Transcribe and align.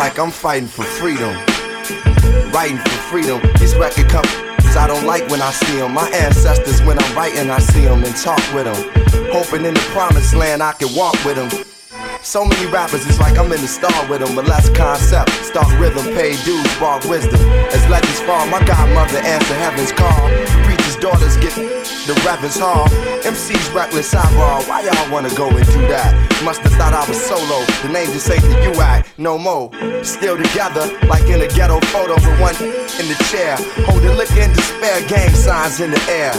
like 0.00 0.18
I'm 0.18 0.30
fighting 0.30 0.66
for 0.66 0.82
freedom. 0.82 1.36
Writing 2.56 2.78
for 2.78 3.00
freedom. 3.12 3.38
These 3.60 3.76
record 3.76 4.08
companies 4.08 4.74
I 4.74 4.86
don't 4.86 5.04
like 5.04 5.28
when 5.28 5.42
I 5.42 5.50
see 5.50 5.76
them. 5.76 5.92
My 5.92 6.08
ancestors, 6.08 6.80
when 6.88 6.98
I'm 6.98 7.14
writing, 7.14 7.50
I 7.50 7.58
see 7.58 7.84
them 7.84 8.02
and 8.02 8.16
talk 8.16 8.40
with 8.54 8.64
them. 8.64 8.80
Hoping 9.28 9.66
in 9.66 9.74
the 9.74 9.86
promised 9.92 10.34
land 10.34 10.62
I 10.62 10.72
can 10.72 10.88
walk 10.96 11.22
with 11.22 11.36
them. 11.36 11.50
So 12.22 12.46
many 12.46 12.66
rappers, 12.72 13.06
it's 13.06 13.20
like 13.20 13.36
I'm 13.36 13.52
in 13.52 13.60
the 13.60 13.68
star 13.68 14.08
with 14.08 14.24
them, 14.24 14.34
but 14.34 14.46
less 14.46 14.70
concept. 14.70 15.32
Start 15.44 15.68
rhythm, 15.78 16.06
pay 16.16 16.32
dues, 16.44 16.78
bar 16.80 16.96
wisdom. 17.06 17.40
As 17.68 17.86
legends 17.90 18.20
fall, 18.20 18.46
my 18.46 18.64
godmother 18.64 19.18
answer 19.18 19.54
heaven's 19.54 19.92
call. 19.92 20.30
Preachers' 20.64 20.96
daughters 20.96 21.36
get 21.36 21.52
the 22.06 22.14
rap 22.24 22.42
is 22.42 22.56
hard. 22.56 22.90
MC's 23.24 23.68
reckless 23.70 24.14
eyeball. 24.14 24.62
Why 24.64 24.82
y'all 24.82 25.12
wanna 25.12 25.28
go 25.36 25.48
and 25.48 25.66
do 25.66 25.80
that? 25.92 26.16
Musta 26.42 26.70
thought 26.70 26.94
I 26.96 27.06
was 27.06 27.20
solo. 27.20 27.60
The 27.84 27.92
name 27.92 28.08
just 28.12 28.30
ain't 28.30 28.42
the 28.42 28.72
UI 28.72 29.04
no 29.18 29.36
more. 29.36 29.70
Still 30.02 30.36
together, 30.40 30.88
like 31.12 31.28
in 31.28 31.42
a 31.44 31.48
ghetto 31.48 31.78
photo 31.92 32.14
with 32.16 32.40
one 32.40 32.56
in 32.56 33.06
the 33.06 33.18
chair. 33.28 33.54
Holding 33.84 34.16
look 34.16 34.32
in 34.32 34.50
despair, 34.56 35.04
gang 35.08 35.28
signs 35.36 35.80
in 35.80 35.90
the 35.90 36.00
air. 36.08 36.32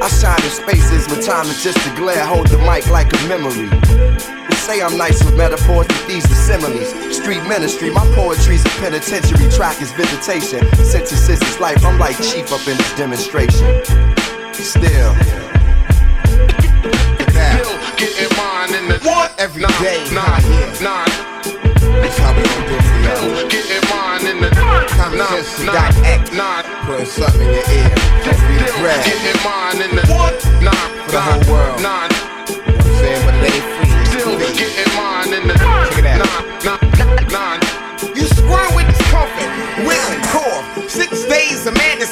I 0.00 0.08
shine 0.08 0.40
in 0.40 0.50
spaces 0.50 1.06
my 1.08 1.20
time 1.20 1.46
is 1.46 1.62
just 1.62 1.78
a 1.86 1.94
glare. 1.94 2.24
Hold 2.24 2.48
the 2.48 2.58
mic 2.64 2.88
like 2.88 3.12
a 3.12 3.20
memory. 3.28 3.68
They 4.48 4.56
say 4.56 4.80
I'm 4.80 4.96
nice 4.96 5.22
with 5.22 5.36
metaphors, 5.36 5.86
but 5.86 6.04
these 6.08 6.24
are 6.24 6.40
similes. 6.48 6.88
Street 7.14 7.44
ministry, 7.44 7.90
my 7.90 8.04
poetry's 8.16 8.64
a 8.64 8.72
penitentiary. 8.80 9.52
Track 9.52 9.82
is 9.82 9.92
visitation. 9.92 10.64
Sentences 10.80 11.40
is 11.40 11.60
life. 11.60 11.84
I'm 11.84 11.98
like 12.00 12.16
chief 12.24 12.50
up 12.52 12.66
in 12.66 12.76
this 12.76 12.96
demonstration. 12.96 14.23
Still. 14.54 14.82
Still 14.84 15.10
getting 17.98 18.30
mine 18.38 18.72
in 18.72 18.88
the 18.88 18.96
every 19.36 19.62
nine, 19.62 19.82
day. 19.82 19.98
Nine, 20.14 20.42
nine. 20.80 21.10
That's 22.00 22.16
how 22.18 22.32
we 22.32 22.42
gon' 22.46 22.62
do 22.70 22.76
for 22.78 22.98
y'all. 23.02 23.48
Getting 23.50 23.82
mine 23.90 24.26
in 24.30 24.40
the 24.40 24.50
time 24.50 25.18
nine, 25.18 25.42
nine, 25.66 25.94
X 26.06 26.30
nine. 26.32 26.64
Putting 26.86 27.06
something 27.06 27.42
in 27.42 27.50
your 27.50 27.66
ear. 27.66 27.90
Just 28.22 28.40
be 28.46 28.54
the 28.62 28.70
bread. 28.78 29.04
Getting 29.04 29.42
mine 29.42 29.82
in 29.82 29.96
the 29.96 30.06
what? 30.14 30.38
For 30.40 31.10
the 31.10 31.20
whole 31.20 31.44
world. 31.52 31.82
I'm 31.84 32.10
saying, 33.02 33.26
but 33.26 33.34
it 33.42 33.58
free. 33.74 33.90
Still 34.06 34.38
getting 34.38 34.92
mine 34.94 35.34
in 35.34 35.48
the 35.48 35.54
check 35.58 35.98
it 35.98 36.22
out. 36.22 36.46
Nine, 36.64 36.78
nine, 37.02 37.26
nine. 37.34 37.60
You 38.14 38.24
squirrel 38.30 38.70
with 38.76 38.86
this 38.86 39.02
comfort, 39.10 39.50
whiz 39.84 39.98
and 40.14 40.22
core. 40.30 40.62
Six 40.88 41.24
days 41.26 41.66
of 41.66 41.74
madness. 41.74 42.03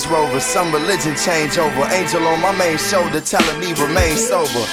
Range 0.00 0.12
Rover, 0.12 0.40
some 0.40 0.72
religion 0.72 1.12
changeover. 1.12 1.90
Angel 1.90 2.26
on 2.26 2.40
my 2.40 2.52
main 2.56 2.78
shoulder 2.78 3.20
telling 3.20 3.60
me 3.60 3.72
remain 3.74 4.16
sober. 4.16 4.64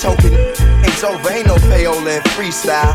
Token 0.00 0.32
ain't 0.32 1.04
over, 1.04 1.30
ain't 1.30 1.46
no 1.46 1.56
payola 1.68 2.16
in 2.16 2.22
freestyle. 2.32 2.94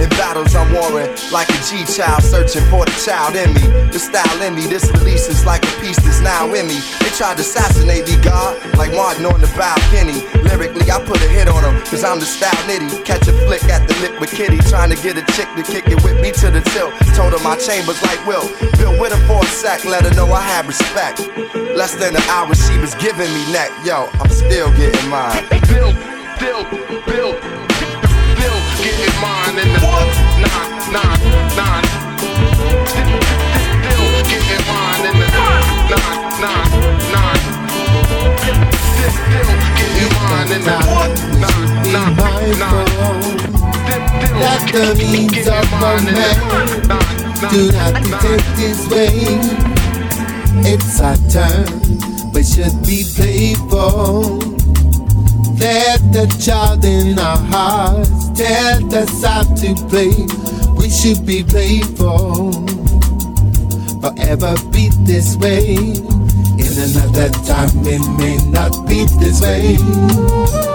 In 0.00 0.08
battles, 0.10 0.54
I'm 0.54 0.72
warring 0.72 1.10
like 1.32 1.48
a 1.50 1.60
G 1.68 1.84
child, 1.84 2.22
searching 2.22 2.62
for 2.70 2.86
the 2.86 3.02
child 3.04 3.36
in 3.36 3.52
me. 3.52 3.60
The 3.90 3.98
style 3.98 4.40
in 4.42 4.54
me, 4.54 4.66
this 4.66 4.90
release 4.92 5.28
is 5.28 5.44
like 5.44 5.59
a 5.80 5.86
piece 5.86 5.96
that's 6.00 6.20
now 6.20 6.52
in 6.54 6.66
me. 6.66 6.78
They 7.00 7.10
tried 7.16 7.36
to 7.36 7.42
assassinate 7.42 8.08
me, 8.08 8.16
God, 8.22 8.56
like 8.76 8.92
Martin 8.92 9.26
on 9.26 9.40
the 9.40 9.50
balcony. 9.56 10.24
Lyrically, 10.42 10.90
I 10.90 11.00
put 11.04 11.20
a 11.22 11.28
hit 11.28 11.48
on 11.48 11.62
them, 11.62 11.80
cause 11.86 12.04
I'm 12.04 12.18
the 12.18 12.26
style 12.26 12.52
nitty. 12.68 13.04
Catch 13.04 13.28
a 13.28 13.32
flick 13.46 13.64
at 13.64 13.86
the 13.88 13.94
lip 14.00 14.20
with 14.20 14.30
Kitty, 14.30 14.58
trying 14.68 14.90
to 14.90 14.98
get 15.02 15.16
a 15.16 15.24
chick 15.32 15.48
to 15.56 15.62
kick 15.62 15.86
it 15.88 16.02
with 16.04 16.20
me 16.20 16.32
to 16.40 16.50
the 16.50 16.60
tilt. 16.72 16.92
Told 17.14 17.32
her 17.32 17.42
my 17.42 17.56
chambers 17.56 18.00
like 18.02 18.20
Will. 18.26 18.46
Bill 18.78 18.94
with 19.00 19.12
her 19.12 19.22
for 19.26 19.42
a 19.42 19.48
sec, 19.48 19.84
let 19.84 20.04
her 20.04 20.14
know 20.14 20.30
I 20.32 20.42
have 20.42 20.66
respect. 20.66 21.20
Less 21.74 21.94
than 21.96 22.16
an 22.16 22.22
hour, 22.28 22.54
she 22.54 22.78
was 22.78 22.94
giving 22.96 23.30
me 23.32 23.42
neck. 23.52 23.70
Yo, 23.84 24.08
I'm 24.20 24.30
still 24.30 24.70
getting 24.76 25.08
mine. 25.08 25.44
Bill, 25.68 25.92
Bill, 26.40 26.64
Bill, 27.06 27.32
Bill, 28.38 28.58
getting 28.80 29.16
mine 29.20 29.56
in 29.58 29.68
the 29.72 29.80
nine, 29.80 30.92
nine, 30.92 31.20
nine. 31.56 31.56
Bill, 31.56 31.69
the 44.80 44.94
means 45.12 45.46
of 45.46 45.66
a 45.76 46.00
man 46.08 46.38
do 47.50 47.70
not 47.72 48.02
detect 48.02 48.48
his 48.58 48.88
way. 48.88 49.12
It's 50.64 51.00
our 51.00 51.16
turn, 51.28 51.68
we 52.32 52.42
should 52.42 52.80
be 52.86 53.04
playful. 53.14 54.38
Let 55.58 56.00
the 56.12 56.26
child 56.42 56.84
in 56.86 57.18
our 57.18 57.36
hearts 57.36 58.30
tell 58.30 58.94
us 58.94 59.22
how 59.22 59.42
to 59.42 59.74
play. 59.90 60.16
We 60.78 60.88
should 60.88 61.26
be 61.26 61.44
playful. 61.44 62.52
Forever 64.00 64.54
be 64.72 64.88
this 65.04 65.36
way. 65.36 65.76
In 66.56 66.72
another 66.88 67.28
time, 67.44 67.84
it 67.84 68.00
may 68.16 68.38
not 68.48 68.86
be 68.88 69.04
this 69.20 69.42
way. 69.42 70.69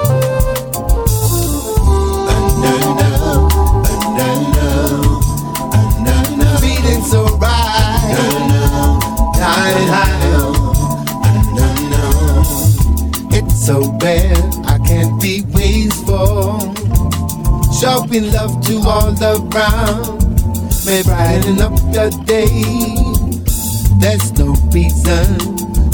So 13.66 13.92
bad, 13.98 14.38
I 14.68 14.78
can't 14.86 15.20
be 15.20 15.44
wasteful. 15.50 16.60
Showing 17.82 18.32
love 18.32 18.62
to 18.68 18.78
all 18.86 19.18
around, 19.18 20.22
may 20.86 21.02
brighten 21.02 21.60
up 21.60 21.74
your 21.92 22.12
day. 22.26 22.46
There's 24.00 24.32
no 24.38 24.54
reason 24.70 25.26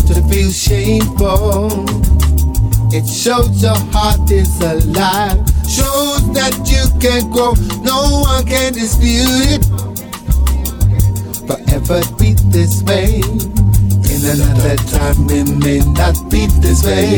to 0.04 0.22
feel 0.28 0.52
shameful. 0.52 1.86
It 2.92 3.08
shows 3.08 3.64
your 3.64 3.80
heart 3.94 4.30
is 4.30 4.60
alive, 4.60 5.40
shows 5.64 6.28
that 6.34 6.52
you 6.68 6.84
can 7.00 7.32
grow, 7.32 7.54
no 7.84 8.24
one 8.28 8.46
can 8.48 8.74
dispute 8.74 9.48
it. 9.48 9.64
Forever 11.48 12.02
be 12.20 12.34
this 12.52 12.84
way. 12.84 13.61
In 14.22 14.40
another 14.40 14.76
time, 14.76 15.30
it 15.32 15.50
may 15.64 15.80
not 15.80 16.14
be 16.30 16.46
this 16.46 16.84
way. 16.84 17.18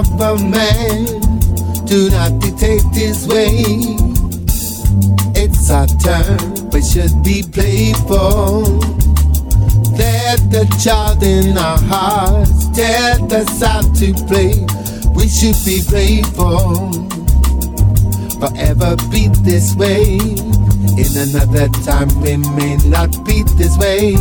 Of 0.00 0.20
a 0.20 0.36
man 0.48 1.04
do 1.84 2.08
not 2.08 2.40
dictate 2.40 2.82
this 2.94 3.26
way. 3.26 3.60
It's 5.36 5.70
our 5.70 5.86
turn, 5.86 6.70
we 6.70 6.80
should 6.80 7.22
be 7.22 7.42
playful. 7.42 8.62
Let 10.00 10.40
the 10.50 10.64
child 10.82 11.22
in 11.22 11.58
our 11.58 11.78
hearts 11.82 12.70
tell 12.70 13.34
us 13.34 13.60
how 13.60 13.82
to 14.00 14.14
play. 14.24 14.64
We 15.14 15.28
should 15.28 15.58
be 15.66 15.82
playful. 15.86 16.92
Forever 18.40 18.96
be 19.10 19.28
this 19.44 19.74
way. 19.76 20.16
In 20.96 21.12
another 21.28 21.68
time, 21.84 22.08
we 22.22 22.38
may 22.56 22.76
not 22.88 23.22
be 23.26 23.42
this 23.58 23.76
way. 23.76 24.16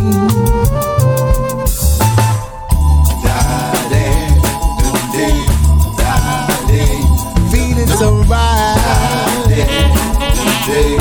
Feeling 10.65 10.98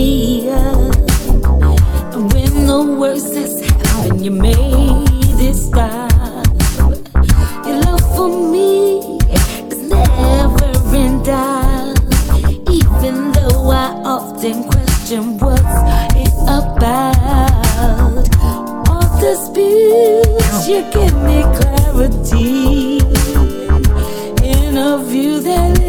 And 0.00 0.96
when 2.32 2.66
the 2.66 2.96
worst 2.98 3.34
has 3.34 3.60
happened, 3.60 4.24
you 4.24 4.30
made 4.30 4.56
it 4.56 5.54
stop. 5.54 6.46
Your 7.66 7.80
love 7.82 8.00
for 8.16 8.28
me 8.50 9.18
is 9.68 9.90
never 9.90 10.72
in 10.96 11.22
doubt. 11.22 11.98
Even 12.70 13.32
though 13.32 13.70
I 13.70 13.92
often 14.06 14.64
question 14.64 15.36
what's 15.38 15.60
it 16.16 16.32
about. 16.48 18.24
All 18.88 19.20
disputes, 19.20 20.66
you 20.66 20.80
give 20.96 21.14
me 21.28 21.42
clarity 21.60 23.00
in 24.48 24.78
a 24.78 24.96
view 25.04 25.40
that 25.40 25.79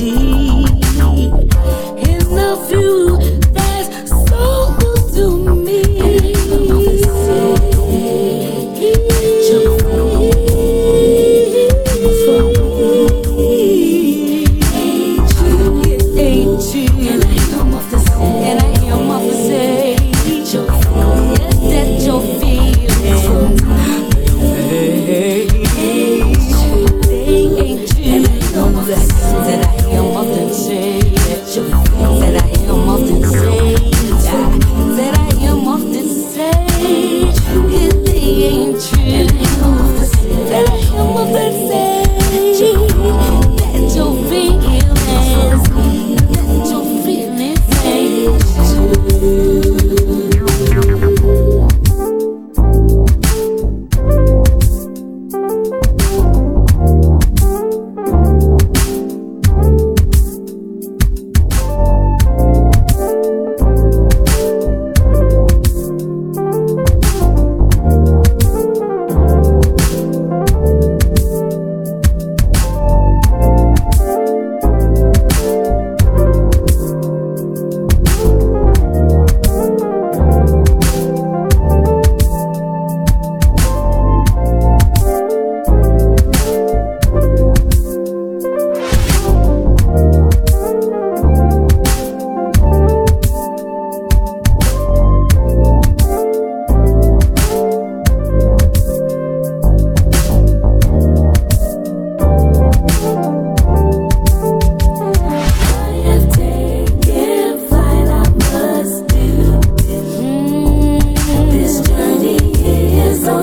clarity 0.00 0.49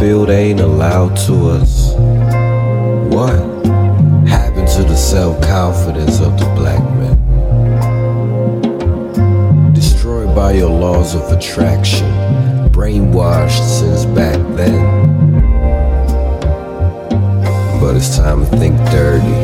built 0.00 0.30
ain't 0.30 0.60
allowed 0.60 1.14
to 1.14 1.50
us. 1.50 1.92
What 3.14 3.34
happened 4.26 4.66
to 4.68 4.82
the 4.82 4.96
self-confidence 4.96 6.20
of 6.20 6.38
the 6.38 6.46
black 6.56 6.82
man? 6.94 7.18
Destroyed 9.74 10.34
by 10.34 10.52
your 10.52 10.70
laws 10.70 11.14
of 11.14 11.30
attraction, 11.30 12.08
brainwashed 12.70 13.62
since 13.78 14.06
back 14.06 14.38
then. 14.56 14.80
But 17.78 17.96
it's 17.96 18.16
time 18.16 18.46
to 18.46 18.56
think 18.56 18.78
dirty. 18.90 19.36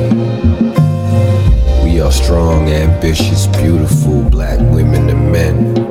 We 1.85 2.01
are 2.01 2.11
strong, 2.11 2.71
ambitious, 2.71 3.47
beautiful 3.49 4.23
black 4.31 4.59
women 4.59 5.11
and 5.11 5.31
men. 5.31 5.86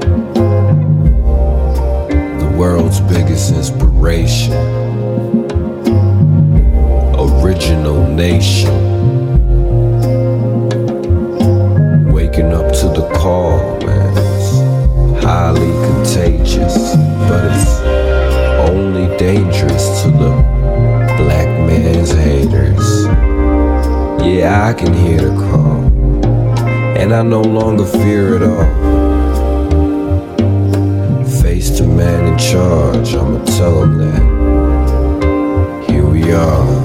Inspiration. 4.06 4.54
Original 7.18 8.08
nation. 8.08 8.74
Waking 12.12 12.54
up 12.54 12.72
to 12.74 12.88
the 12.90 13.10
call, 13.16 13.80
man. 13.82 14.14
It's 14.18 15.24
highly 15.24 15.72
contagious, 15.88 16.96
but 17.28 17.46
it's 17.52 17.80
only 18.70 19.16
dangerous 19.18 20.04
to 20.04 20.10
the 20.12 20.32
black 21.18 21.48
man's 21.68 22.12
haters. 22.12 23.06
Yeah, 24.24 24.68
I 24.70 24.74
can 24.74 24.94
hear 24.94 25.18
the 25.18 25.36
call, 25.50 25.84
and 26.98 27.14
I 27.14 27.22
no 27.24 27.42
longer 27.42 27.86
fear 27.86 28.36
it 28.36 28.44
all. 28.44 28.95
Man 31.96 32.26
in 32.34 32.38
charge, 32.38 33.16
I'ma 33.16 33.44
tell 33.46 33.84
him 33.84 33.98
that. 33.98 35.90
Here 35.90 36.06
we 36.06 36.32
are. 36.34 36.85